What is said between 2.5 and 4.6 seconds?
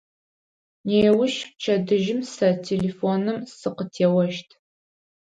телефоным сыкъытеощт.